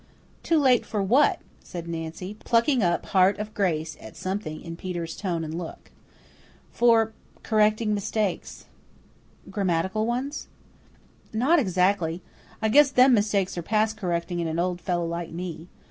[0.41, 5.15] "Too late for what?" said Nancy, plucking up heart of grace at something in Peter's
[5.15, 5.91] tone and look.
[6.71, 8.65] "For kerrecting mistakes."
[9.51, 10.47] "Grammatical ones?"
[11.33, 12.23] "Not exactly.
[12.63, 15.67] I guess them mistakes are past kerrecting in an old fellow like me.